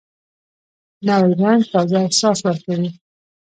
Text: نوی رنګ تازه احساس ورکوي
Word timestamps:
نوی 1.07 1.31
رنګ 1.41 1.61
تازه 1.71 1.97
احساس 2.05 2.39
ورکوي 2.43 2.89